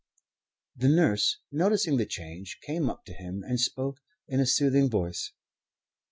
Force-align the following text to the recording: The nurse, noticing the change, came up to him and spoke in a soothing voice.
The 0.75 0.89
nurse, 0.89 1.37
noticing 1.51 1.97
the 1.97 2.07
change, 2.07 2.57
came 2.65 2.89
up 2.89 3.05
to 3.05 3.13
him 3.13 3.43
and 3.43 3.59
spoke 3.59 3.99
in 4.27 4.39
a 4.39 4.47
soothing 4.47 4.89
voice. 4.89 5.31